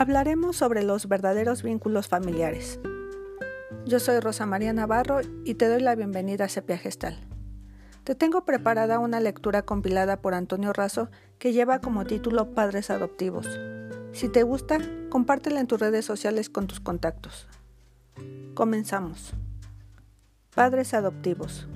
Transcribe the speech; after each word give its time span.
Hablaremos 0.00 0.54
sobre 0.54 0.84
los 0.84 1.08
verdaderos 1.08 1.64
vínculos 1.64 2.06
familiares. 2.06 2.78
Yo 3.84 3.98
soy 3.98 4.20
Rosa 4.20 4.46
María 4.46 4.72
Navarro 4.72 5.18
y 5.44 5.54
te 5.54 5.66
doy 5.66 5.80
la 5.80 5.96
bienvenida 5.96 6.44
a 6.44 6.48
Sepia 6.48 6.78
Gestal. 6.78 7.18
Te 8.04 8.14
tengo 8.14 8.44
preparada 8.44 9.00
una 9.00 9.18
lectura 9.18 9.62
compilada 9.62 10.20
por 10.20 10.34
Antonio 10.34 10.72
Razo 10.72 11.10
que 11.40 11.52
lleva 11.52 11.80
como 11.80 12.04
título 12.04 12.54
Padres 12.54 12.90
Adoptivos. 12.90 13.48
Si 14.12 14.28
te 14.28 14.44
gusta, 14.44 14.78
compártela 15.10 15.58
en 15.58 15.66
tus 15.66 15.80
redes 15.80 16.04
sociales 16.04 16.48
con 16.48 16.68
tus 16.68 16.78
contactos. 16.78 17.48
Comenzamos. 18.54 19.32
Padres 20.54 20.94
Adoptivos. 20.94 21.66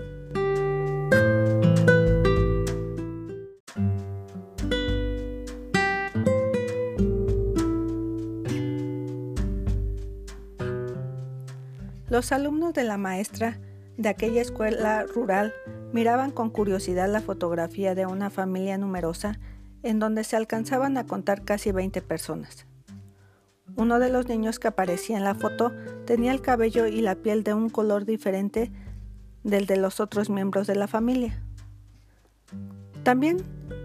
Los 12.13 12.31
alumnos 12.31 12.75
de 12.75 12.85
la 12.85 12.99
maestra 12.99 13.59
de 13.97 14.11
aquella 14.11 14.43
escuela 14.43 15.03
rural 15.05 15.55
miraban 15.95 16.31
con 16.31 16.51
curiosidad 16.51 17.11
la 17.11 17.23
fotografía 17.23 17.95
de 17.95 18.05
una 18.05 18.29
familia 18.29 18.77
numerosa 18.77 19.41
en 19.83 19.99
donde 19.99 20.23
se 20.23 20.37
alcanzaban 20.37 20.99
a 20.99 21.07
contar 21.07 21.43
casi 21.43 21.73
20 21.73 22.03
personas. 22.03 22.67
Uno 23.77 23.99
de 23.99 24.11
los 24.11 24.29
niños 24.29 24.59
que 24.59 24.69
aparecía 24.69 25.17
en 25.17 25.25
la 25.25 25.35
foto 25.35 25.73
tenía 26.05 26.33
el 26.33 26.43
cabello 26.43 26.87
y 26.87 27.01
la 27.01 27.15
piel 27.15 27.45
de 27.45 27.55
un 27.55 27.71
color 27.71 28.05
diferente 28.05 28.71
del 29.43 29.65
de 29.65 29.79
los 29.79 29.99
otros 29.99 30.29
miembros 30.29 30.67
de 30.67 30.75
la 30.75 30.89
familia. 30.89 31.43
También 33.05 33.39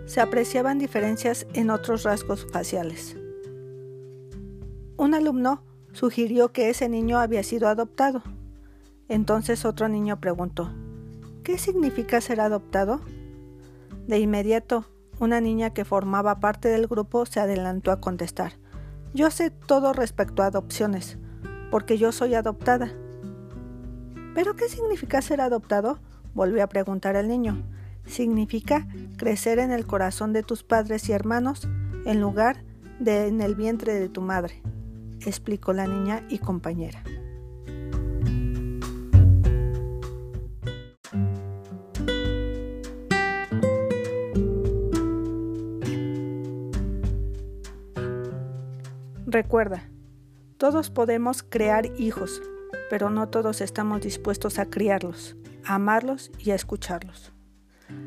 se 0.06 0.20
apreciaban 0.20 0.80
diferencias 0.80 1.48
en 1.54 1.70
otros 1.70 2.04
rasgos 2.04 2.46
faciales. 2.52 3.16
Un 4.98 5.14
alumno 5.14 5.64
sugirió 5.98 6.52
que 6.52 6.70
ese 6.70 6.90
niño 6.90 7.18
había 7.18 7.42
sido 7.42 7.68
adoptado. 7.68 8.22
Entonces 9.10 9.66
otro 9.66 9.90
niño 9.90 10.20
preguntó, 10.20 10.72
¿qué 11.44 11.58
significa 11.58 12.22
ser 12.22 12.40
adoptado? 12.40 13.02
De 14.06 14.20
inmediato, 14.20 14.86
una 15.20 15.42
niña 15.42 15.74
que 15.74 15.86
formaba 15.86 16.40
parte 16.40 16.70
del 16.70 16.86
grupo 16.86 17.26
se 17.26 17.40
adelantó 17.40 17.92
a 17.92 18.00
contestar, 18.00 18.54
yo 19.16 19.32
sé 19.32 19.50
todo 19.50 19.92
respecto 19.92 20.44
a 20.44 20.48
adopciones, 20.48 21.18
porque 21.72 21.98
yo 21.98 22.12
soy 22.12 22.36
adoptada. 22.36 22.94
¿Pero 24.36 24.56
qué 24.56 24.70
significa 24.70 25.22
ser 25.24 25.42
adoptado? 25.42 26.00
volvió 26.36 26.64
a 26.64 26.68
preguntar 26.68 27.16
el 27.16 27.28
niño. 27.28 27.64
Significa 28.06 28.88
crecer 29.18 29.58
en 29.58 29.72
el 29.72 29.88
corazón 29.88 30.32
de 30.32 30.44
tus 30.44 30.62
padres 30.62 31.10
y 31.10 31.14
hermanos 31.14 31.68
en 32.06 32.22
lugar 32.22 32.64
de 33.00 33.28
en 33.28 33.42
el 33.42 33.56
vientre 33.56 33.96
de 33.96 34.10
tu 34.10 34.22
madre 34.22 34.62
explicó 35.28 35.74
la 35.74 35.86
niña 35.88 36.26
y 36.30 36.40
compañera. 36.40 37.04
Recuerda, 49.26 49.90
todos 50.58 50.90
podemos 50.90 51.44
crear 51.44 51.86
hijos, 52.00 52.42
pero 52.90 53.10
no 53.10 53.28
todos 53.28 53.60
estamos 53.62 54.02
dispuestos 54.02 54.58
a 54.58 54.68
criarlos, 54.68 55.36
a 55.66 55.76
amarlos 55.76 56.32
y 56.40 56.52
a 56.52 56.56
escucharlos. 56.56 57.34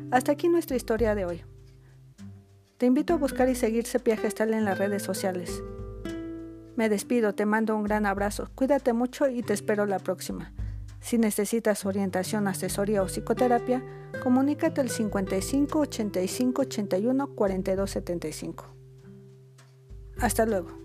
Hasta 0.09 0.31
aquí 0.31 0.49
nuestra 0.49 0.75
historia 0.75 1.15
de 1.15 1.25
hoy. 1.25 1.43
Te 2.77 2.87
invito 2.87 3.13
a 3.13 3.17
buscar 3.17 3.47
y 3.47 3.55
seguir 3.55 3.85
Sepia 3.85 4.17
Gestal 4.17 4.53
en 4.55 4.65
las 4.65 4.79
redes 4.79 5.03
sociales. 5.03 5.61
Me 6.75 6.89
despido, 6.89 7.33
te 7.33 7.45
mando 7.45 7.75
un 7.75 7.83
gran 7.83 8.05
abrazo, 8.05 8.49
cuídate 8.55 8.93
mucho 8.93 9.27
y 9.27 9.43
te 9.43 9.53
espero 9.53 9.85
la 9.85 9.99
próxima. 9.99 10.53
Si 10.99 11.17
necesitas 11.17 11.85
orientación, 11.85 12.47
asesoría 12.47 13.01
o 13.01 13.07
psicoterapia, 13.07 13.83
comunícate 14.23 14.81
al 14.81 14.89
55 14.89 15.79
85 15.79 16.61
81 16.61 17.35
42 17.35 17.91
75. 17.91 18.65
Hasta 20.19 20.45
luego. 20.45 20.80